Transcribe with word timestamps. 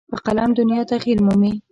په 0.11 0.17
قلم 0.25 0.49
دنیا 0.59 0.81
تغیر 0.91 1.17
مومي. 1.25 1.53